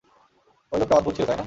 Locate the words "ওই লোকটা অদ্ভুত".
0.71-1.13